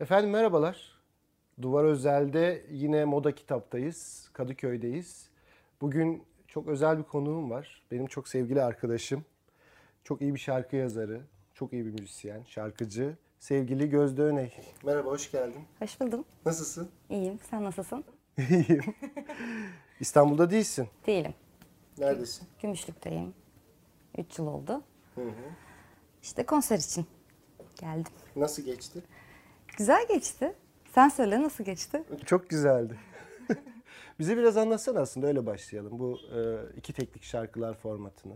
[0.00, 0.96] Efendim merhabalar.
[1.62, 4.30] Duvar Özel'de yine Moda Kitap'tayız.
[4.32, 5.28] Kadıköy'deyiz.
[5.80, 7.82] Bugün çok özel bir konuğum var.
[7.90, 9.24] Benim çok sevgili arkadaşım.
[10.04, 11.20] Çok iyi bir şarkı yazarı.
[11.54, 13.16] Çok iyi bir müzisyen, şarkıcı.
[13.38, 14.52] Sevgili Gözde Öney.
[14.84, 15.64] Merhaba, hoş geldin.
[15.78, 16.24] Hoş buldum.
[16.46, 16.90] Nasılsın?
[17.10, 17.38] İyiyim.
[17.50, 18.04] Sen nasılsın?
[18.38, 18.94] İyiyim.
[20.00, 20.88] İstanbul'da değilsin.
[21.06, 21.34] Değilim.
[21.98, 22.48] Neredesin?
[22.62, 23.34] Gümüşlük'teyim.
[24.18, 24.82] 3 yıl oldu.
[25.14, 25.30] Hı hı.
[26.22, 27.06] İşte konser için
[27.80, 28.12] geldim.
[28.36, 29.02] Nasıl geçti?
[29.76, 30.52] Güzel geçti.
[30.94, 32.02] Sen söyle nasıl geçti?
[32.26, 32.98] Çok güzeldi.
[34.18, 35.98] Bize biraz anlatsana aslında öyle başlayalım.
[35.98, 36.38] Bu e,
[36.76, 38.34] iki teklik şarkılar formatını.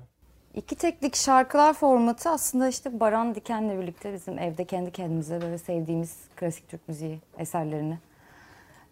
[0.54, 6.16] İki teklik şarkılar formatı aslında işte Baran Diken'le birlikte bizim evde kendi kendimize böyle sevdiğimiz
[6.36, 7.98] klasik Türk müziği eserlerini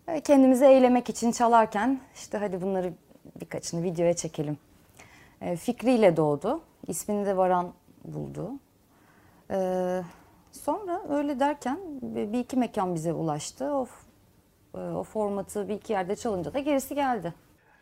[0.09, 2.93] böyle kendimizi eğlemek için çalarken işte hadi bunları
[3.41, 4.59] birkaçını videoya çekelim.
[5.41, 6.61] E, fikriyle doğdu.
[6.87, 7.73] İsmini de Baran
[8.05, 8.53] buldu.
[10.59, 13.65] Sonra öyle derken bir iki mekan bize ulaştı.
[13.65, 13.87] O,
[14.75, 17.35] e, o formatı bir iki yerde çalınca da gerisi geldi.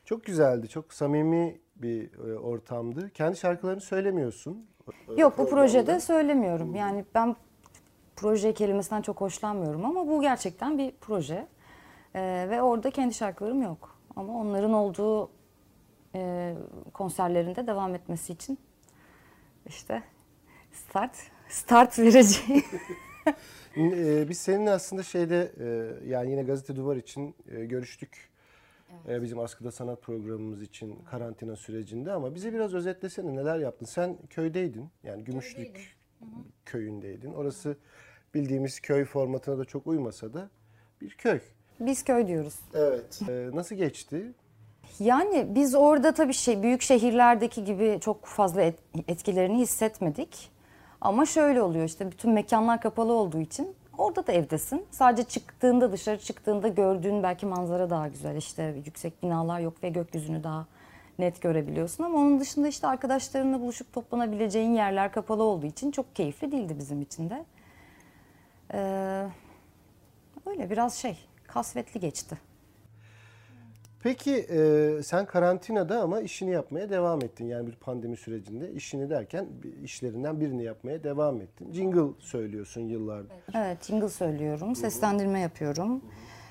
[0.04, 3.10] Çok güzeldi, çok samimi bir e, ortamdı.
[3.10, 4.66] Kendi şarkılarını söylemiyorsun.
[5.16, 6.74] Yok bu projede söylemiyorum.
[6.74, 7.36] Yani ben
[8.16, 11.46] proje kelimesinden çok hoşlanmıyorum ama bu gerçekten bir proje.
[12.14, 13.98] Ee, ve orada kendi şarkılarım yok.
[14.16, 15.30] Ama onların olduğu
[16.14, 16.54] e,
[16.92, 18.58] konserlerinde devam etmesi için
[19.66, 20.02] işte
[20.72, 21.16] start
[21.48, 22.62] start vereceğim.
[23.76, 28.28] E, Biz seninle aslında şeyde e, yani yine Gazete Duvar için e, görüştük.
[29.08, 33.86] E, Bizim Askıda Sanat programımız için karantina sürecinde ama bize biraz özetlesene neler yaptın?
[33.86, 35.96] Sen köydeydin yani Gümüşlük
[36.64, 37.32] köyündeydin.
[37.32, 37.76] Orası
[38.34, 40.48] bildiğimiz köy formatına da çok uymasa da
[41.00, 41.40] bir köy.
[41.80, 42.54] Biz köy diyoruz.
[42.74, 43.20] Evet.
[43.54, 44.32] Nasıl geçti?
[44.98, 50.50] Yani biz orada tabii şey büyük şehirlerdeki gibi çok fazla et- etkilerini hissetmedik.
[51.00, 54.86] Ama şöyle oluyor işte bütün mekanlar kapalı olduğu için orada da evdesin.
[54.90, 58.36] Sadece çıktığında dışarı çıktığında gördüğün belki manzara daha güzel.
[58.36, 60.66] İşte yüksek binalar yok ve gökyüzünü daha
[61.18, 62.04] net görebiliyorsun.
[62.04, 67.02] Ama onun dışında işte arkadaşlarınla buluşup toplanabileceğin yerler kapalı olduğu için çok keyifli değildi bizim
[67.02, 67.44] için de.
[68.72, 69.26] Ee,
[70.46, 72.38] öyle biraz şey kasvetli geçti.
[74.02, 77.46] Peki e, sen karantinada ama işini yapmaya devam ettin.
[77.46, 79.46] Yani bir pandemi sürecinde işini derken
[79.84, 81.72] işlerinden birini yapmaya devam ettin.
[81.72, 83.32] Jingle söylüyorsun yıllardır.
[83.54, 86.02] Evet, jingle söylüyorum, seslendirme yapıyorum.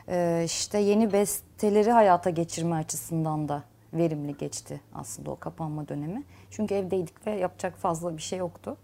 [0.10, 3.64] Ee, işte yeni besteleri hayata geçirme açısından da
[3.94, 6.24] verimli geçti aslında o kapanma dönemi.
[6.52, 8.78] Çünkü evdeydik ve yapacak fazla bir şey yoktu.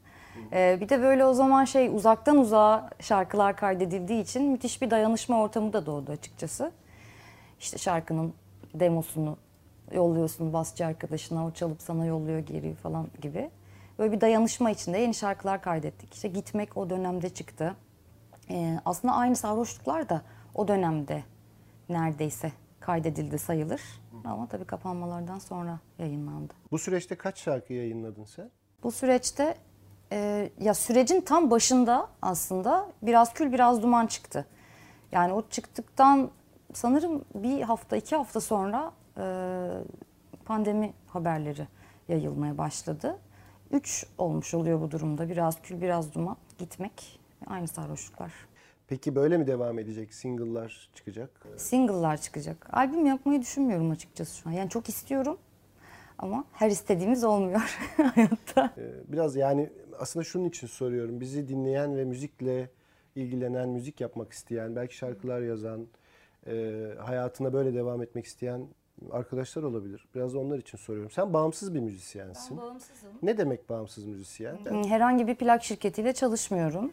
[0.54, 5.42] Ee, bir de böyle o zaman şey uzaktan uzağa şarkılar kaydedildiği için müthiş bir dayanışma
[5.42, 6.72] ortamı da doğdu açıkçası.
[7.60, 8.34] İşte şarkının
[8.74, 9.38] demosunu
[9.94, 13.50] yolluyorsun basçı arkadaşına, o çalıp sana yolluyor geri falan gibi.
[14.00, 16.14] Böyle bir dayanışma içinde yeni şarkılar kaydettik.
[16.14, 17.76] İşte gitmek o dönemde çıktı.
[18.50, 20.22] Ee, aslında aynı sarhoşluklar da
[20.56, 21.24] o dönemde
[21.90, 23.82] neredeyse kaydedildi sayılır.
[24.26, 26.54] Ama tabii kapanmalardan sonra yayınlandı.
[26.72, 28.52] Bu süreçte kaç şarkı yayınladın sen?
[28.84, 29.56] Bu süreçte
[30.12, 34.46] e, ya sürecin tam başında aslında biraz kül biraz duman çıktı.
[35.12, 36.32] Yani o çıktıktan
[36.74, 39.26] sanırım bir hafta iki hafta sonra e,
[40.46, 41.68] pandemi haberleri
[42.08, 43.20] yayılmaya başladı.
[43.72, 45.30] Üç olmuş oluyor bu durumda.
[45.30, 48.32] Biraz kül biraz duman gitmek aynı sarhoşluklar.
[48.88, 50.14] Peki böyle mi devam edecek?
[50.14, 51.46] Single'lar çıkacak.
[51.58, 52.68] Single'lar çıkacak.
[52.74, 54.54] Albüm yapmayı düşünmüyorum açıkçası şu an.
[54.54, 55.38] Yani çok istiyorum
[56.18, 57.80] ama her istediğimiz olmuyor
[58.16, 58.74] hayatta.
[58.78, 61.20] Ee, Biraz yani aslında şunun için soruyorum.
[61.20, 62.70] Bizi dinleyen ve müzikle
[63.16, 65.88] ilgilenen, müzik yapmak isteyen, belki şarkılar yazan,
[66.48, 68.68] e, hayatına böyle devam etmek isteyen
[69.12, 70.08] arkadaşlar olabilir.
[70.16, 71.12] Biraz da onlar için soruyorum.
[71.12, 72.58] Sen bağımsız bir müzisyensin.
[72.58, 73.10] bağımsızım.
[73.24, 74.58] Ne demek bağımsız müzisyen?
[74.88, 76.92] Herhangi bir plak şirketiyle çalışmıyorum.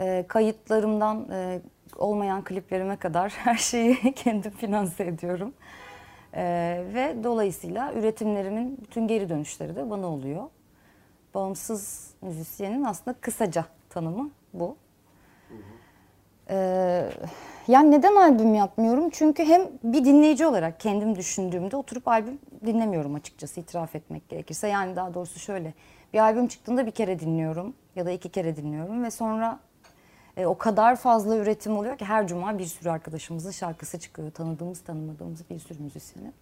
[0.00, 1.60] Ee, kayıtlarımdan e,
[1.96, 5.52] olmayan kliplerime kadar her şeyi kendim finanse ediyorum.
[6.34, 10.44] Ee, ve dolayısıyla üretimlerimin bütün geri dönüşleri de bana oluyor.
[11.34, 14.76] Bağımsız müzisyenin aslında kısaca tanımı bu.
[16.50, 17.10] Ee,
[17.70, 19.10] yani neden albüm yapmıyorum?
[19.10, 24.68] Çünkü hem bir dinleyici olarak kendim düşündüğümde oturup albüm dinlemiyorum açıkçası itiraf etmek gerekirse.
[24.68, 25.74] Yani daha doğrusu şöyle
[26.12, 29.60] bir albüm çıktığında bir kere dinliyorum ya da iki kere dinliyorum ve sonra
[30.36, 34.30] e, o kadar fazla üretim oluyor ki her cuma bir sürü arkadaşımızın şarkısı çıkıyor.
[34.30, 36.34] Tanıdığımız tanımadığımız bir sürü müzisyenin.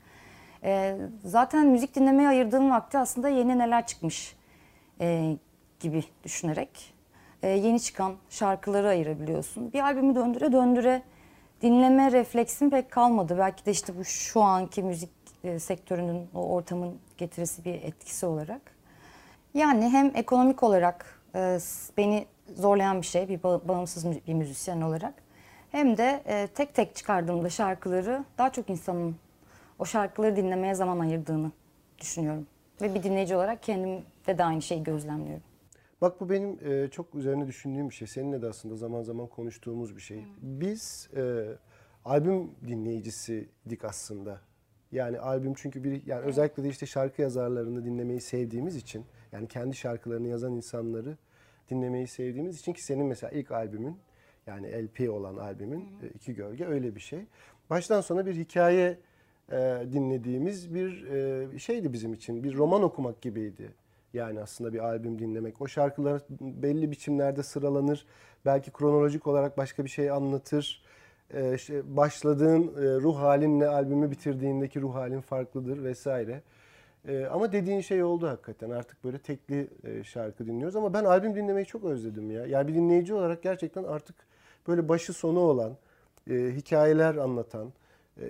[0.65, 4.37] E, zaten müzik dinlemeye ayırdığım vakti aslında yeni neler çıkmış
[5.01, 5.37] e,
[5.81, 6.95] gibi düşünerek
[7.43, 9.73] e, yeni çıkan şarkıları ayırabiliyorsun.
[9.73, 11.03] Bir albümü döndüre döndüre
[11.63, 13.39] dinleme refleksim pek kalmadı.
[13.39, 15.11] Belki de işte bu şu anki müzik
[15.45, 18.61] e, sektörünün o ortamın getirisi bir etkisi olarak.
[19.55, 21.59] Yani hem ekonomik olarak e,
[21.97, 25.15] beni zorlayan bir şey bir ba- bağımsız bir müzisyen olarak
[25.71, 29.17] Hem de e, tek tek çıkardığımda şarkıları daha çok insanın
[29.79, 31.53] o şarkıları dinlemeye zaman ayırdığını
[32.01, 32.47] düşünüyorum.
[32.81, 35.43] Ve bir dinleyici olarak kendimde de aynı şeyi gözlemliyorum.
[36.01, 38.09] Bak bu benim e, çok üzerine düşündüğüm bir şey.
[38.09, 40.25] Seninle de aslında zaman zaman konuştuğumuz bir şey.
[40.43, 41.45] Biz e,
[42.05, 44.41] albüm dinleyicisiydik aslında.
[44.93, 49.77] Yani albüm çünkü bir yani özellikle de işte şarkı yazarlarını dinlemeyi sevdiğimiz için yani kendi
[49.77, 51.17] şarkılarını yazan insanları
[51.71, 53.97] dinlemeyi sevdiğimiz için ki senin mesela ilk albümün
[54.47, 57.21] yani LP olan albümün e, iki gölge öyle bir şey.
[57.71, 58.99] Baştan sona bir hikaye
[59.53, 59.57] e,
[59.93, 62.45] dinlediğimiz bir e, şeydi bizim için.
[62.45, 63.73] Bir roman okumak gibiydi.
[64.15, 65.61] Yani aslında bir albüm dinlemek.
[65.61, 68.07] O şarkılar belli biçimlerde sıralanır.
[68.47, 70.83] Belki kronolojik olarak başka bir şey anlatır.
[71.35, 76.43] Ee, işte başladığın e, ruh halinle albümü bitirdiğindeki ruh halin farklıdır vesaire.
[77.09, 78.71] Ee, ama dediğin şey oldu hakikaten.
[78.71, 82.47] Artık böyle tekli e, şarkı dinliyoruz ama ben albüm dinlemeyi çok özledim ya.
[82.47, 84.17] Yani bir dinleyici olarak gerçekten artık
[84.69, 85.73] böyle başı sonu olan,
[86.31, 87.73] e, hikayeler anlatan,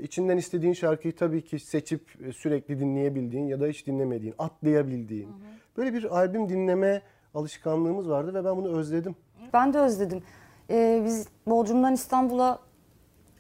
[0.03, 5.29] içinden istediğin şarkıyı tabii ki seçip e, sürekli dinleyebildiğin ya da hiç dinlemediğin, atlayabildiğin.
[5.77, 7.03] Böyle bir albüm dinleme
[7.35, 9.17] alışkanlığımız vardı ve ben bunu özledim.
[9.53, 10.23] Ben de özledim.
[10.71, 12.59] Ee, biz Bodrum'dan İstanbul'a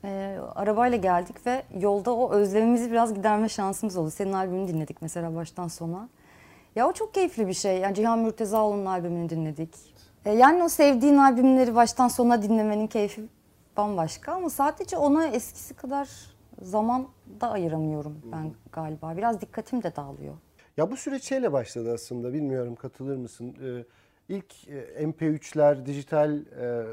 [0.05, 4.11] e, arabayla geldik ve yolda o özlemimizi biraz giderme şansımız oldu.
[4.11, 6.09] Senin albümünü dinledik mesela baştan sona.
[6.77, 7.79] Ya o çok keyifli bir şey.
[7.79, 9.75] Yani Cihan Mürtezaoğlu'nun albümünü dinledik.
[10.25, 13.23] E, yani o sevdiğin albümleri baştan sona dinlemenin keyfi
[13.77, 16.09] bambaşka ama sadece ona eskisi kadar
[16.63, 17.09] zaman
[17.41, 19.17] da ayıramıyorum ben galiba.
[19.17, 20.35] Biraz dikkatim de dağılıyor.
[20.77, 22.33] Ya bu süreç şeyle başladı aslında.
[22.33, 23.57] Bilmiyorum katılır mısın?
[23.63, 23.85] Ee,
[24.29, 26.85] ilk e, MP3'ler, dijital e,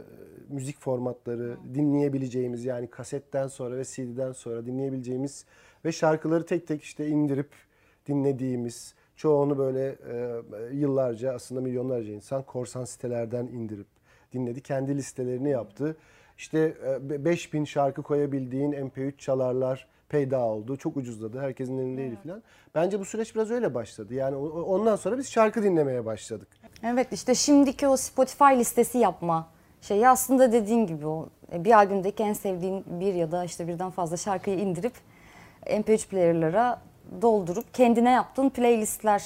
[0.49, 5.45] müzik formatları dinleyebileceğimiz yani kasetten sonra ve CD'den sonra dinleyebileceğimiz
[5.85, 7.49] ve şarkıları tek tek işte indirip
[8.07, 10.41] dinlediğimiz çoğunu böyle e,
[10.73, 13.87] yıllarca aslında milyonlarca insan korsan sitelerden indirip
[14.33, 14.61] dinledi.
[14.61, 15.97] Kendi listelerini yaptı.
[16.37, 16.77] İşte
[17.09, 20.77] e, 5000 şarkı koyabildiğin MP3 çalarlar peyda oldu.
[20.77, 21.39] Çok ucuzladı.
[21.39, 22.43] Herkesin elindeydi falan.
[22.75, 24.13] Bence bu süreç biraz öyle başladı.
[24.13, 26.47] Yani ondan sonra biz şarkı dinlemeye başladık.
[26.83, 29.47] Evet işte şimdiki o Spotify listesi yapma
[29.81, 33.91] şeyi aslında dediğin gibi o e, bir albümdeki en sevdiğin bir ya da işte birden
[33.91, 34.93] fazla şarkıyı indirip
[35.65, 36.81] MP3 player'lara
[37.21, 39.23] doldurup kendine yaptığın playlistler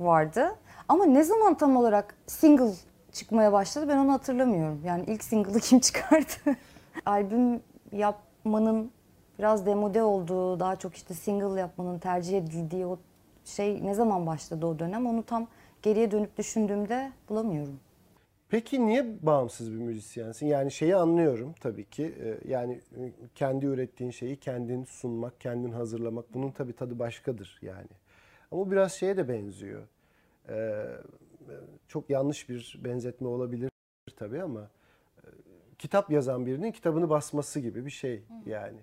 [0.00, 0.54] vardı.
[0.88, 2.72] Ama ne zaman tam olarak single
[3.16, 4.80] çıkmaya başladı ben onu hatırlamıyorum.
[4.84, 6.32] Yani ilk single'ı kim çıkardı?
[7.06, 7.60] Albüm
[7.92, 8.90] yapmanın
[9.38, 12.98] biraz demode olduğu, daha çok işte single yapmanın tercih edildiği o
[13.44, 15.48] şey ne zaman başladı o dönem onu tam
[15.82, 17.80] geriye dönüp düşündüğümde bulamıyorum.
[18.48, 20.46] Peki niye bağımsız bir müzisyensin?
[20.46, 22.14] Yani şeyi anlıyorum tabii ki.
[22.20, 27.88] Ee, Yani e, kendi ürettiğin şeyi kendin sunmak, kendin hazırlamak bunun tabii tadı başkadır yani.
[28.52, 29.82] Ama biraz şeye de benziyor.
[31.88, 33.70] Çok yanlış bir benzetme olabilir
[34.16, 34.70] tabii ama
[35.24, 35.26] e,
[35.78, 38.78] kitap yazan birinin kitabını basması gibi bir şey yani.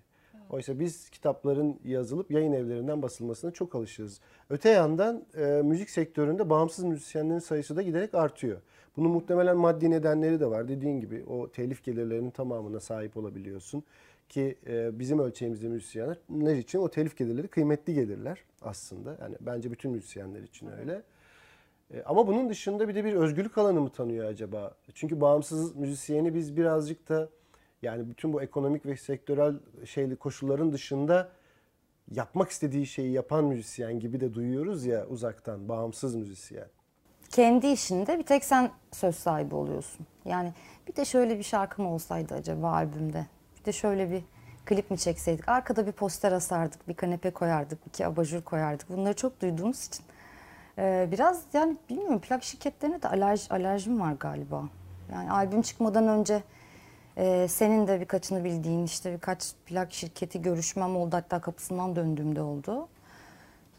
[0.50, 4.20] Oysa biz kitapların yazılıp yayın evlerinden basılmasına çok alışığız.
[4.50, 8.62] Öte yandan e, müzik sektöründe bağımsız müzisyenlerin sayısı da giderek artıyor.
[8.98, 10.68] Bunun muhtemelen maddi nedenleri de var.
[10.68, 13.84] Dediğin gibi o telif gelirlerinin tamamına sahip olabiliyorsun.
[14.30, 19.18] Ki e, bizim ölçeğimizde müzisyenler için o telif gelirleri kıymetli gelirler aslında.
[19.22, 21.02] Yani bence bütün müzisyenler için öyle.
[21.94, 24.76] E, Ama bunun dışında bir de bir özgürlük alanı mı tanıyor acaba?
[24.94, 27.30] Çünkü bağımsız müzisyeni biz birazcık da
[27.82, 31.30] yani bütün bu ekonomik ve sektörel şeyli koşulların dışında
[32.12, 36.68] yapmak istediği şeyi yapan müzisyen gibi de duyuyoruz ya uzaktan bağımsız müzisyen.
[37.30, 40.06] Kendi işinde bir tek sen söz sahibi oluyorsun.
[40.26, 40.54] Yani
[40.88, 43.26] bir de şöyle bir şarkım olsaydı acaba albümde.
[43.60, 44.22] Bir de şöyle bir
[44.66, 45.50] klip mi çekseydik.
[45.50, 48.90] Arkada bir poster asardık, bir kanepe koyardık, iki abajur koyardık.
[48.90, 50.06] Bunları çok duyduğumuz için.
[50.78, 54.64] Ee, biraz yani bilmiyorum plak şirketlerine de alerj, alerjim var galiba.
[55.12, 56.44] Yani albüm çıkmadan önce
[57.18, 61.16] e, senin de birkaçını bildiğin işte birkaç plak şirketi görüşmem oldu.
[61.16, 62.88] Hatta kapısından döndüğümde oldu.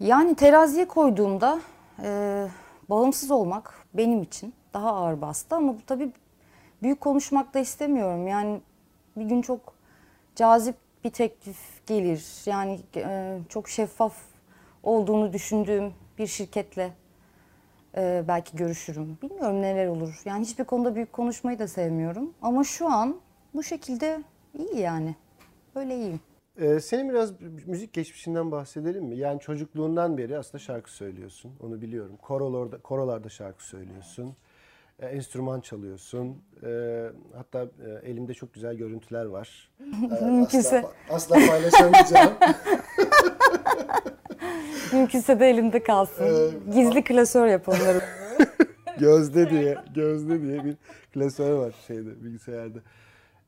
[0.00, 1.60] Yani teraziye koyduğumda
[2.02, 2.46] e,
[2.90, 6.12] bağımsız olmak benim için daha ağır bastı ama bu tabii
[6.82, 8.26] büyük konuşmak da istemiyorum.
[8.26, 8.60] Yani
[9.16, 9.60] bir gün çok
[10.36, 12.24] cazip bir teklif gelir.
[12.46, 14.14] Yani e, çok şeffaf
[14.82, 16.92] olduğunu düşündüğüm bir şirketle
[17.96, 19.18] e, belki görüşürüm.
[19.22, 20.22] Bilmiyorum neler olur.
[20.24, 22.34] Yani hiçbir konuda büyük konuşmayı da sevmiyorum.
[22.42, 23.16] Ama şu an
[23.54, 24.22] bu şekilde
[24.58, 25.14] iyi yani.
[25.74, 26.20] Öyle iyiyim.
[26.60, 27.32] Ee, senin biraz
[27.66, 29.16] müzik geçmişinden bahsedelim mi?
[29.16, 31.52] Yani çocukluğundan beri aslında şarkı söylüyorsun.
[31.60, 32.16] Onu biliyorum.
[32.22, 34.36] Korolarda, korolarda şarkı söylüyorsun.
[34.98, 36.42] Ee, enstrüman çalıyorsun.
[36.62, 37.06] Ee,
[37.36, 39.70] hatta e, elimde çok güzel görüntüler var.
[40.20, 40.58] Ee.
[40.58, 42.32] Asla, asla paylaşamayacağım.
[44.94, 46.60] Mümkünse de elimde kalsın.
[46.74, 48.00] Gizli klasör yap onları.
[48.98, 50.76] Gözde diye, Gözde diye bir
[51.14, 52.78] klasör var şeyde bilgisayarda.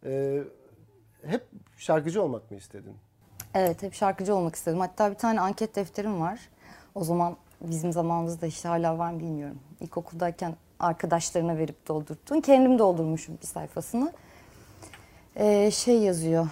[0.06, 0.42] Ee,
[1.26, 1.42] hep
[1.76, 2.94] şarkıcı olmak mı istedin?
[3.54, 4.80] Evet hep şarkıcı olmak istedim.
[4.80, 6.40] Hatta bir tane anket defterim var.
[6.94, 9.58] O zaman bizim zamanımızda işte hala var mı bilmiyorum.
[9.80, 12.40] İlkokuldayken arkadaşlarına verip doldurttun.
[12.40, 14.12] Kendim doldurmuşum bir sayfasını.
[15.36, 16.48] Ee, şey yazıyor.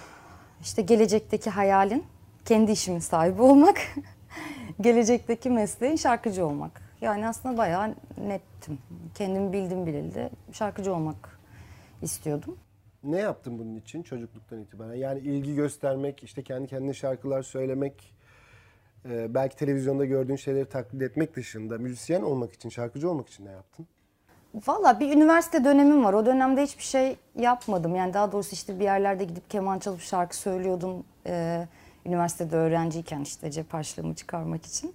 [0.61, 2.03] İşte gelecekteki hayalin
[2.45, 3.77] kendi işimin sahibi olmak.
[4.81, 6.81] gelecekteki mesleğin şarkıcı olmak.
[7.01, 8.79] Yani aslında bayağı nettim.
[9.15, 11.39] Kendimi bildim bileli şarkıcı olmak
[12.01, 12.57] istiyordum.
[13.03, 14.95] Ne yaptın bunun için çocukluktan itibaren?
[14.95, 18.13] Yani ilgi göstermek, işte kendi kendine şarkılar söylemek,
[19.09, 23.51] e, belki televizyonda gördüğün şeyleri taklit etmek dışında müzisyen olmak için, şarkıcı olmak için ne
[23.51, 23.87] yaptın?
[24.67, 26.13] Valla bir üniversite dönemim var.
[26.13, 27.95] O dönemde hiçbir şey yapmadım.
[27.95, 31.03] Yani daha doğrusu işte bir yerlerde gidip keman çalıp şarkı söylüyordum.
[31.27, 31.67] Ee,
[32.05, 34.93] üniversitede öğrenciyken işte cep harçlığımı çıkarmak için.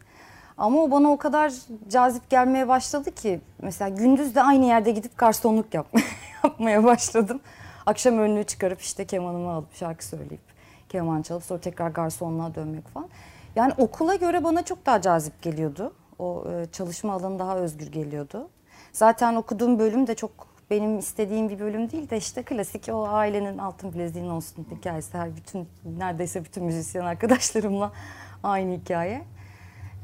[0.58, 1.52] Ama o bana o kadar
[1.88, 6.04] cazip gelmeye başladı ki mesela gündüz de aynı yerde gidip garsonluk yapmaya,
[6.44, 7.40] yapmaya başladım.
[7.86, 10.40] Akşam önlüğü çıkarıp işte kemanımı alıp şarkı söyleyip
[10.88, 13.08] keman çalıp sonra tekrar garsonluğa dönmek falan.
[13.56, 15.92] Yani okula göre bana çok daha cazip geliyordu.
[16.18, 18.48] O e, çalışma alanı daha özgür geliyordu.
[18.92, 20.30] Zaten okuduğum bölüm de çok
[20.70, 25.18] benim istediğim bir bölüm değil de işte klasik o ailenin altın bileziğinin olsun hikayesi.
[25.18, 27.92] Her bütün neredeyse bütün müzisyen arkadaşlarımla
[28.42, 29.22] aynı hikaye.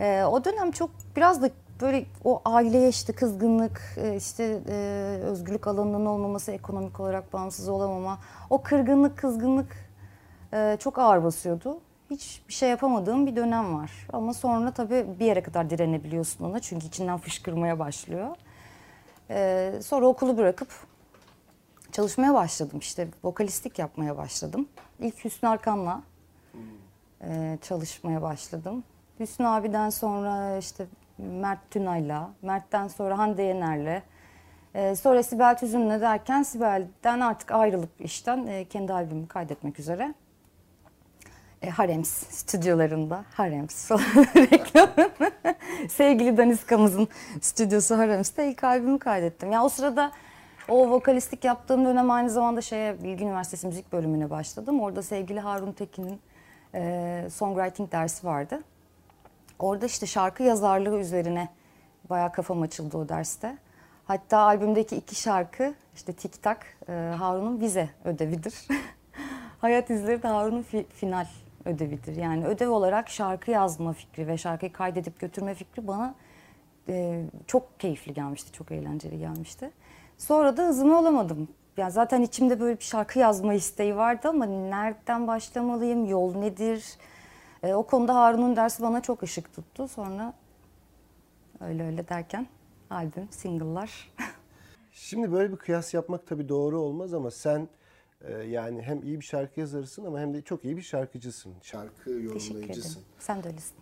[0.01, 4.75] Ee, o dönem çok biraz da böyle o aileye işte kızgınlık, e, işte e,
[5.23, 8.19] özgürlük alanının olmaması, ekonomik olarak bağımsız olamama,
[8.51, 9.77] o kırgınlık, kızgınlık
[10.53, 11.79] e, çok ağır basıyordu.
[12.11, 13.91] Hiçbir şey yapamadığım bir dönem var.
[14.13, 18.37] Ama sonra tabii bir yere kadar direnebiliyorsun ona çünkü içinden fışkırmaya başlıyor.
[19.31, 20.69] Ee, sonra okulu bırakıp
[21.93, 24.69] çalışmaya başladım işte vokalistlik yapmaya başladım.
[25.01, 26.03] İlk Hüsnü Arkan'la
[27.23, 28.85] e, çalışmaya başladım.
[29.21, 30.87] Hüsnü abiden sonra işte
[31.19, 34.03] Mert Tünay'la, Mert'ten sonra Hande Yener'le,
[34.75, 40.15] e, sonra Sibel Tüzün'le derken Sibel'den artık ayrılıp işten e, kendi albümümü kaydetmek üzere.
[41.63, 44.89] E, Harems stüdyolarında, Harems falan reklam.
[45.89, 47.09] Sevgili Daniska'mızın
[47.41, 49.53] stüdyosu Harems'te ilk albümü kaydettim.
[49.53, 50.13] Ya o sırada
[50.69, 54.81] o vokalistlik yaptığım dönem aynı zamanda şeye Bilgi Üniversitesi müzik bölümüne başladım.
[54.81, 56.21] Orada sevgili Harun Tekin'in
[56.75, 58.61] e, songwriting dersi vardı.
[59.59, 61.49] Orada işte şarkı yazarlığı üzerine
[62.11, 63.57] bayağı kafam açıldı o derste.
[64.05, 68.55] Hatta albümdeki iki şarkı işte Tik Tak e, Harun'un vize ödevidir.
[69.61, 71.27] Hayat izleri de Harun'un fi- final
[71.67, 72.17] ödevidir.
[72.17, 76.15] Yani ödev olarak şarkı yazma fikri ve şarkıyı kaydedip götürme fikri bana
[76.89, 79.71] e, çok keyifli gelmişti, çok eğlenceli gelmişti.
[80.19, 81.49] Sonra da hızımı olamadım.
[81.77, 86.85] Yani zaten içimde böyle bir şarkı yazma isteği vardı ama nereden başlamalıyım, yol nedir?
[87.63, 89.89] E, o konuda Harun'un dersi bana çok ışık tuttu.
[89.89, 90.33] Sonra
[91.61, 92.47] öyle öyle derken
[92.91, 94.13] albüm, single'lar.
[94.93, 97.69] Şimdi böyle bir kıyas yapmak tabii doğru olmaz ama sen
[98.33, 101.55] yani hem iyi bir şarkı yazarısın ama hem de çok iyi bir şarkıcısın.
[101.63, 102.25] Şarkı Teşekkür ederim.
[102.51, 103.03] yorumlayıcısın.
[103.19, 103.77] Sen de öylesin.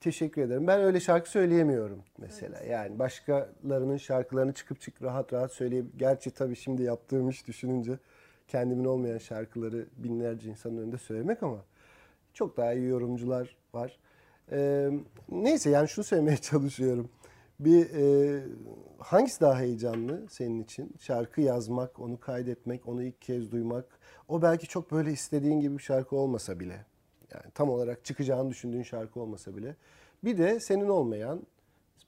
[0.00, 0.66] Teşekkür ederim.
[0.66, 2.60] Ben öyle şarkı söyleyemiyorum mesela.
[2.64, 5.92] Yani başkalarının şarkılarını çıkıp çık rahat rahat söyleyeyim.
[5.96, 7.98] Gerçi tabii şimdi yaptığım iş düşününce
[8.48, 11.58] kendimin olmayan şarkıları binlerce insanın önünde söylemek ama
[12.34, 13.98] çok daha iyi yorumcular var.
[14.52, 14.90] Ee,
[15.28, 17.08] neyse yani şunu söylemeye çalışıyorum.
[17.60, 18.42] Bir e,
[18.98, 20.94] hangisi daha heyecanlı senin için?
[21.00, 23.84] Şarkı yazmak, onu kaydetmek, onu ilk kez duymak.
[24.28, 26.84] O belki çok böyle istediğin gibi bir şarkı olmasa bile.
[27.34, 29.76] Yani tam olarak çıkacağını düşündüğün şarkı olmasa bile.
[30.24, 31.42] Bir de senin olmayan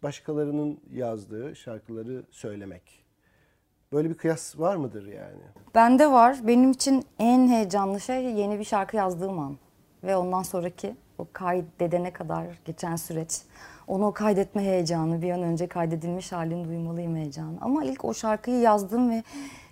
[0.02, 3.05] başkalarının yazdığı şarkıları söylemek.
[3.93, 5.43] Böyle bir kıyas var mıdır yani?
[5.75, 6.38] Bende var.
[6.47, 9.59] Benim için en heyecanlı şey yeni bir şarkı yazdığım an.
[10.05, 13.43] Ve ondan sonraki o kaydedene kadar geçen süreç.
[13.88, 17.57] Onu o kaydetme heyecanı, bir an önce kaydedilmiş halini duymalıyım heyecanı.
[17.61, 19.23] Ama ilk o şarkıyı yazdım ve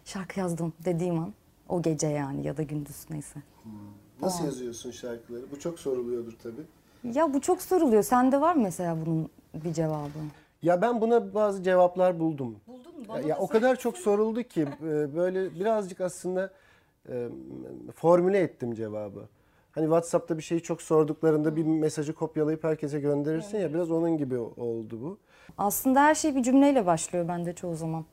[0.04, 1.32] şarkı yazdım dediğim an.
[1.68, 3.40] O gece yani ya da gündüz neyse.
[4.23, 5.42] Nasıl yazıyorsun şarkıları?
[5.52, 6.62] Bu çok soruluyordur tabii.
[7.18, 8.02] Ya bu çok soruluyor.
[8.02, 10.18] Sende var mı mesela bunun bir cevabı?
[10.62, 12.56] Ya ben buna bazı cevaplar buldum.
[12.66, 13.16] Buldun mu?
[13.16, 16.50] Ya, ya o kadar çok soruldu ki e, böyle birazcık aslında
[17.08, 17.28] e,
[17.94, 19.28] formüle ettim cevabı.
[19.76, 24.38] Hani WhatsApp'ta bir şeyi çok sorduklarında bir mesajı kopyalayıp herkese gönderirsin ya biraz onun gibi
[24.38, 25.18] oldu bu.
[25.59, 28.04] Aslında her şey bir cümleyle başlıyor bende çoğu zaman.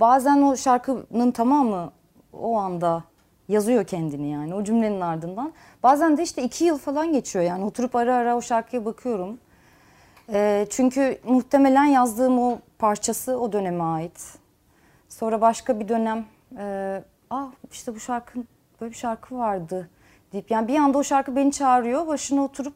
[0.00, 1.92] Bazen o şarkının tamamı
[2.32, 3.04] o anda
[3.48, 5.52] yazıyor kendini yani o cümlenin ardından.
[5.82, 9.38] Bazen de işte iki yıl falan geçiyor yani oturup ara ara o şarkıya bakıyorum.
[10.32, 14.38] Ee, çünkü muhtemelen yazdığım o parçası o döneme ait.
[15.08, 16.26] Sonra başka bir dönem,
[16.58, 18.38] e, ah işte bu şarkı
[18.80, 19.88] böyle bir şarkı vardı
[20.32, 22.06] deyip yani bir anda o şarkı beni çağırıyor.
[22.06, 22.74] Başına oturup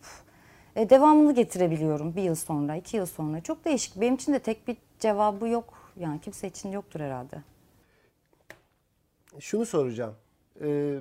[0.77, 3.41] e, devamını getirebiliyorum bir yıl sonra, iki yıl sonra.
[3.41, 4.01] Çok değişik.
[4.01, 5.75] Benim için de tek bir cevabı yok.
[5.97, 7.43] Yani kimse için yoktur herhalde.
[9.41, 10.15] Şunu soracağım.
[10.61, 10.99] e,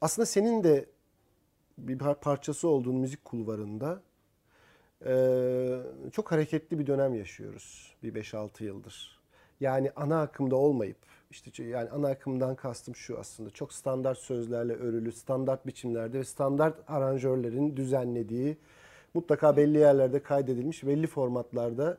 [0.00, 0.86] aslında senin de
[1.78, 4.02] bir par- parçası olduğun müzik kulvarında
[5.06, 5.12] e,
[6.12, 9.20] çok hareketli bir dönem yaşıyoruz bir 5-6 yıldır.
[9.60, 10.96] Yani ana akımda olmayıp
[11.30, 16.90] işte yani ana akımdan kastım şu aslında çok standart sözlerle örülü, standart biçimlerde ve standart
[16.90, 18.56] aranjörlerin düzenlediği
[19.14, 21.98] mutlaka belli yerlerde kaydedilmiş, belli formatlarda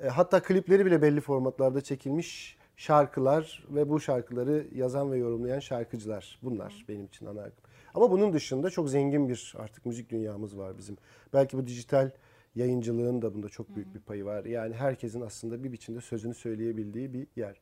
[0.00, 6.38] e, hatta klipleri bile belli formatlarda çekilmiş şarkılar ve bu şarkıları yazan ve yorumlayan şarkıcılar.
[6.42, 7.64] Bunlar benim için ana akım.
[7.94, 10.96] Ama bunun dışında çok zengin bir artık müzik dünyamız var bizim.
[11.32, 12.10] Belki bu dijital
[12.54, 14.44] yayıncılığın da bunda çok büyük bir payı var.
[14.44, 17.60] Yani herkesin aslında bir biçimde sözünü söyleyebildiği bir yer.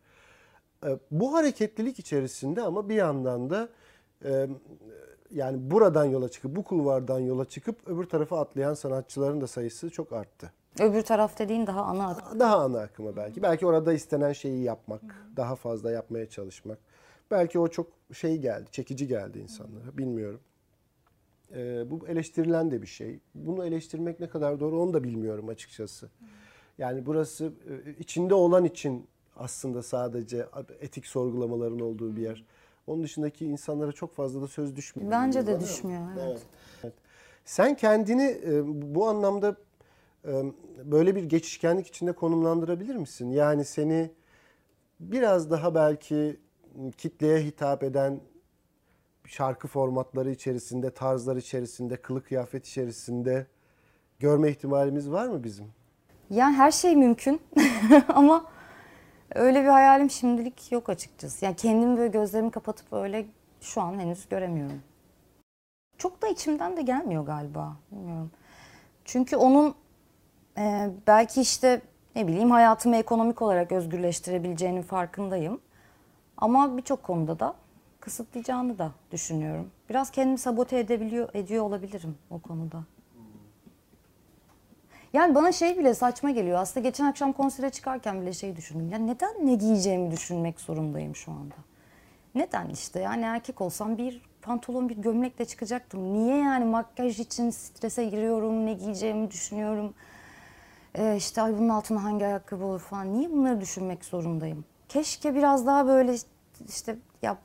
[0.86, 3.68] E, Bu hareketlilik içerisinde ama bir yandan da
[4.24, 4.48] e,
[5.30, 10.12] yani buradan yola çıkıp bu kulvardan yola çıkıp öbür tarafa atlayan sanatçıların da sayısı çok
[10.12, 10.52] arttı.
[10.80, 12.40] Öbür taraf dediğin daha ana akım.
[12.40, 13.42] Daha ana akıma belki.
[13.42, 15.02] Belki orada istenen şeyi yapmak,
[15.36, 16.78] daha fazla yapmaya çalışmak.
[17.30, 19.98] Belki o çok şey geldi, çekici geldi insanlara.
[19.98, 20.40] Bilmiyorum.
[21.54, 23.20] Ee, bu eleştirilen de bir şey.
[23.34, 26.10] Bunu eleştirmek ne kadar doğru onu da bilmiyorum açıkçası.
[26.78, 27.52] Yani burası
[27.86, 30.46] e, içinde olan için aslında sadece
[30.80, 32.44] etik sorgulamaların olduğu bir yer.
[32.86, 35.10] Onun dışındaki insanlara çok fazla da söz düşmüyor.
[35.10, 36.02] Bence de düşmüyor.
[36.20, 36.42] Evet.
[36.82, 36.94] Evet.
[37.44, 38.62] Sen kendini e,
[38.94, 39.56] bu anlamda
[40.24, 40.44] e,
[40.84, 43.30] böyle bir geçişkenlik içinde konumlandırabilir misin?
[43.30, 44.10] Yani seni
[45.00, 46.40] biraz daha belki
[46.96, 48.20] kitleye hitap eden
[49.30, 53.46] şarkı formatları içerisinde, tarzlar içerisinde, kılık kıyafet içerisinde
[54.18, 55.72] görme ihtimalimiz var mı bizim?
[56.30, 57.40] Yani her şey mümkün
[58.08, 58.44] ama
[59.34, 61.44] öyle bir hayalim şimdilik yok açıkçası.
[61.44, 63.26] Yani kendimi böyle gözlerimi kapatıp öyle
[63.60, 64.82] şu an henüz göremiyorum.
[65.98, 67.76] Çok da içimden de gelmiyor galiba.
[67.92, 68.30] Bilmiyorum.
[69.04, 69.74] Çünkü onun
[70.58, 71.82] e, belki işte
[72.16, 75.60] ne bileyim hayatımı ekonomik olarak özgürleştirebileceğinin farkındayım.
[76.36, 77.54] Ama birçok konuda da
[78.00, 79.70] kısıtlayacağını da düşünüyorum.
[79.90, 82.84] Biraz kendimi sabote edebiliyor, ediyor olabilirim o konuda.
[85.12, 86.58] Yani bana şey bile saçma geliyor.
[86.58, 88.90] Aslında geçen akşam konsere çıkarken bile şey düşündüm.
[88.90, 91.54] Ya neden ne giyeceğimi düşünmek zorundayım şu anda?
[92.34, 93.00] Neden işte?
[93.00, 96.14] Yani erkek olsam bir pantolon bir gömlekle çıkacaktım.
[96.14, 99.94] Niye yani makyaj için strese giriyorum, ne giyeceğimi düşünüyorum.
[100.94, 103.14] Ee, işte ay bunun altına hangi ayakkabı olur falan.
[103.14, 104.64] Niye bunları düşünmek zorundayım?
[104.88, 106.14] Keşke biraz daha böyle
[106.68, 107.36] işte ya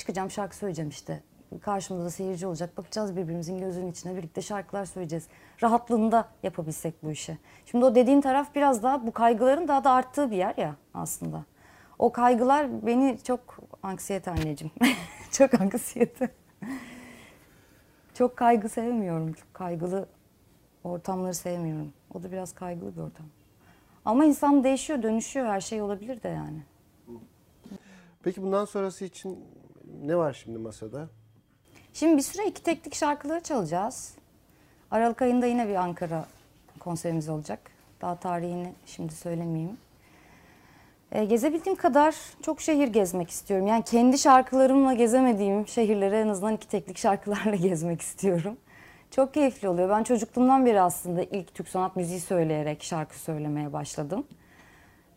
[0.00, 1.22] çıkacağım şarkı söyleyeceğim işte.
[1.60, 2.76] Karşımda da seyirci olacak.
[2.76, 5.28] Bakacağız birbirimizin gözünün içine birlikte şarkılar söyleyeceğiz.
[5.62, 7.38] Rahatlığında yapabilsek bu işi.
[7.66, 11.44] Şimdi o dediğin taraf biraz daha bu kaygıların daha da arttığı bir yer ya aslında.
[11.98, 14.72] O kaygılar beni çok anksiyete anneciğim.
[15.30, 16.28] çok anksiyete.
[18.14, 19.32] çok kaygı sevmiyorum.
[19.32, 20.08] Çok kaygılı
[20.84, 21.92] ortamları sevmiyorum.
[22.14, 23.26] O da biraz kaygılı bir ortam.
[24.04, 25.46] Ama insan değişiyor, dönüşüyor.
[25.46, 26.62] Her şey olabilir de yani.
[28.22, 29.44] Peki bundan sonrası için
[30.06, 31.08] ne var şimdi masada?
[31.92, 34.14] Şimdi bir süre iki teknik şarkıları çalacağız.
[34.90, 36.26] Aralık ayında yine bir Ankara
[36.78, 37.60] konserimiz olacak.
[38.00, 39.76] Daha tarihini şimdi söylemeyeyim.
[41.12, 43.66] E, gezebildiğim kadar çok şehir gezmek istiyorum.
[43.66, 48.56] Yani kendi şarkılarımla gezemediğim şehirleri en azından iki teknik şarkılarla gezmek istiyorum.
[49.10, 49.88] Çok keyifli oluyor.
[49.88, 54.26] Ben çocukluğumdan beri aslında ilk Türk sanat müziği söyleyerek şarkı söylemeye başladım.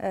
[0.03, 0.09] Ee,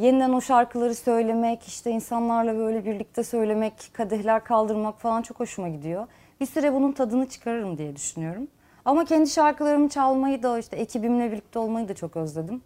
[0.00, 6.06] yeniden o şarkıları söylemek, işte insanlarla böyle birlikte söylemek, kadehler kaldırmak falan çok hoşuma gidiyor.
[6.40, 8.48] Bir süre bunun tadını çıkarırım diye düşünüyorum.
[8.84, 12.62] Ama kendi şarkılarımı çalmayı da işte ekibimle birlikte olmayı da çok özledim.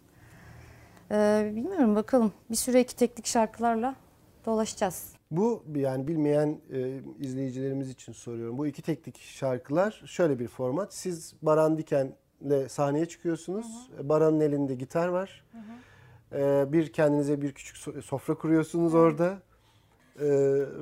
[1.11, 2.31] Ee, bilmiyorum bakalım.
[2.51, 3.95] Bir süre iki teknik şarkılarla
[4.45, 5.13] dolaşacağız.
[5.31, 8.57] Bu yani bilmeyen e, izleyicilerimiz için soruyorum.
[8.57, 10.93] Bu iki teknik şarkılar şöyle bir format.
[10.93, 13.89] Siz Baran Diken'le sahneye çıkıyorsunuz.
[14.03, 15.43] Baran'ın elinde gitar var.
[16.33, 19.41] E, bir kendinize bir küçük so- sofra kuruyorsunuz orada.
[20.19, 20.27] E,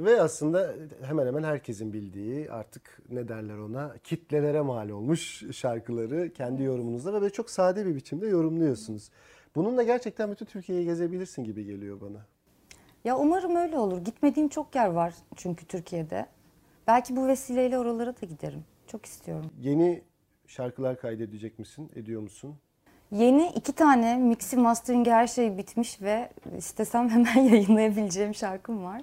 [0.04, 6.64] ve aslında hemen hemen herkesin bildiği artık ne derler ona kitlelere mal olmuş şarkıları kendi
[6.64, 9.10] yorumunuzla ve böyle çok sade bir biçimde yorumluyorsunuz.
[9.56, 12.26] Bununla gerçekten bütün Türkiye'yi gezebilirsin gibi geliyor bana.
[13.04, 13.98] Ya umarım öyle olur.
[13.98, 16.26] Gitmediğim çok yer var çünkü Türkiye'de.
[16.88, 18.64] Belki bu vesileyle oralara da giderim.
[18.88, 19.52] Çok istiyorum.
[19.62, 20.02] Yeni
[20.48, 21.92] şarkılar kaydedecek misin?
[21.96, 22.56] Ediyor musun?
[23.12, 29.02] Yeni iki tane mixi masteringi her şey bitmiş ve istesem hemen yayınlayabileceğim şarkım var.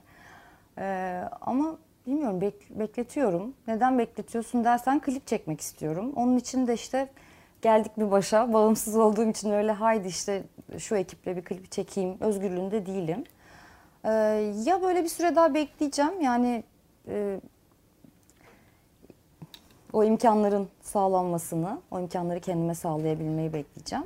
[0.79, 3.55] Ee, ama bilmiyorum bek- bekletiyorum.
[3.69, 6.13] Neden bekletiyorsun dersen klip çekmek istiyorum.
[6.17, 7.09] Onun için de işte
[7.63, 8.53] geldik bir başa.
[8.53, 10.43] Bağımsız olduğum için öyle haydi işte
[10.79, 12.17] şu ekiple bir klip çekeyim.
[12.21, 13.25] Özgürlüğünde değilim.
[14.05, 14.11] Ee,
[14.65, 16.21] ya böyle bir süre daha bekleyeceğim.
[16.21, 16.65] Yani
[17.09, 17.41] e,
[19.93, 24.05] o imkanların sağlanmasını, o imkanları kendime sağlayabilmeyi bekleyeceğim.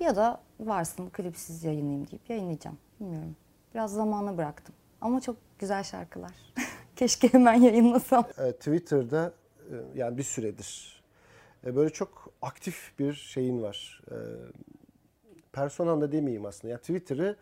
[0.00, 2.78] Ya da varsın klipsiz yayınlayayım deyip yayınlayacağım.
[3.00, 3.36] Bilmiyorum.
[3.74, 4.74] Biraz zamana bıraktım.
[5.00, 6.32] Ama çok güzel şarkılar.
[6.96, 8.26] Keşke hemen yayınlasam.
[8.38, 9.32] E, Twitter'da
[9.70, 11.02] e, yani bir süredir
[11.66, 14.02] e, böyle çok aktif bir şeyin var.
[15.52, 16.72] Personan da demeyeyim aslında.
[16.72, 17.36] Ya Twitter'ı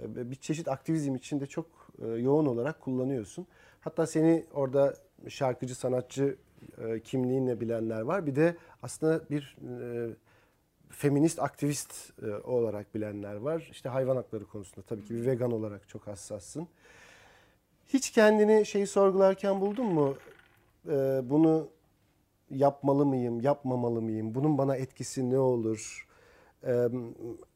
[0.00, 1.66] bir çeşit aktivizm içinde çok
[1.98, 3.46] yoğun olarak kullanıyorsun.
[3.80, 4.94] Hatta seni orada
[5.28, 6.36] şarkıcı, sanatçı
[6.78, 8.26] e, kimliğinle bilenler var.
[8.26, 10.10] Bir de aslında bir e,
[10.90, 13.68] feminist aktivist e, olarak bilenler var.
[13.70, 16.68] İşte hayvan hakları konusunda tabii ki bir vegan olarak çok hassassın.
[17.86, 20.14] Hiç kendini şeyi sorgularken buldun mu?
[20.88, 21.68] Ee, bunu
[22.50, 24.34] yapmalı mıyım, yapmamalı mıyım?
[24.34, 26.08] Bunun bana etkisi ne olur?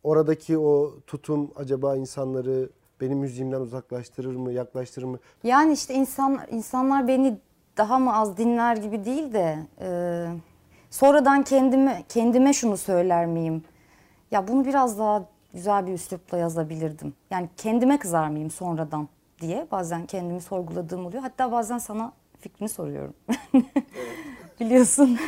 [0.03, 5.19] Oradaki o tutum acaba insanları benim müziğimden uzaklaştırır mı, yaklaştırır mı?
[5.45, 7.39] Yani işte insan insanlar beni
[7.77, 9.89] daha mı az dinler gibi değil de e,
[10.91, 13.65] sonradan kendime kendime şunu söyler miyim?
[14.31, 17.15] Ya bunu biraz daha güzel bir üslupla yazabilirdim.
[17.31, 19.09] Yani kendime kızar mıyım sonradan
[19.41, 21.23] diye bazen kendimi sorguladığım oluyor.
[21.23, 23.15] Hatta bazen sana fikrini soruyorum.
[24.61, 25.19] Biliyorsun.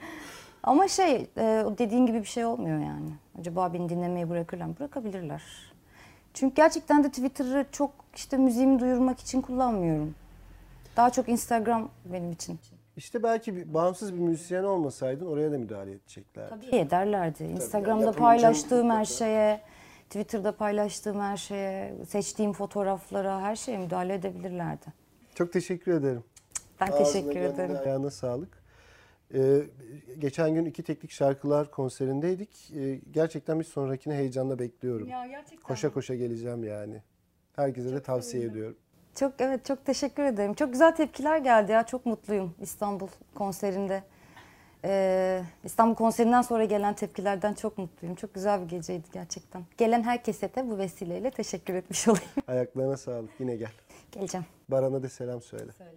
[0.62, 3.10] Ama şey e, dediğin gibi bir şey olmuyor yani.
[3.40, 4.74] Acaba beni dinlemeyi bırakırlar mı?
[4.80, 5.42] Bırakabilirler.
[6.34, 10.14] Çünkü gerçekten de Twitter'ı çok işte müziğimi duyurmak için kullanmıyorum.
[10.96, 12.58] Daha çok Instagram benim için.
[12.96, 16.50] İşte belki bir, bağımsız bir müzisyen olmasaydın oraya da müdahale edeceklerdi.
[16.50, 17.44] Tabii ederlerdi.
[17.44, 19.60] Instagram'da yapımcı paylaştığım her şeye,
[20.10, 24.86] Twitter'da paylaştığım her şeye, seçtiğim fotoğraflara, her şeye müdahale edebilirlerdi.
[25.34, 26.24] Çok teşekkür ederim.
[26.80, 27.76] Ben Ağzına teşekkür ederim.
[27.84, 28.66] Ayağına sağlık.
[29.34, 29.62] Ee,
[30.18, 32.70] geçen gün iki teknik şarkılar konserindeydik.
[32.76, 35.08] Ee, gerçekten bir sonrakini heyecanla bekliyorum.
[35.08, 35.62] Ya gerçekten.
[35.62, 37.02] Koşa koşa geleceğim yani.
[37.56, 38.76] Herkese de tavsiye ediyorum.
[39.18, 40.54] Çok evet çok teşekkür ederim.
[40.54, 41.86] Çok güzel tepkiler geldi ya.
[41.86, 44.02] Çok mutluyum İstanbul konserinde.
[44.84, 48.16] Ee, İstanbul konserinden sonra gelen tepkilerden çok mutluyum.
[48.16, 49.62] Çok güzel bir geceydi gerçekten.
[49.78, 52.28] Gelen herkese de bu vesileyle teşekkür etmiş olayım.
[52.48, 53.30] Ayaklarına sağlık.
[53.38, 53.70] Yine gel.
[54.12, 54.46] Geleceğim.
[54.68, 55.72] Baran'a da selam söyle.
[55.78, 55.90] Söyle.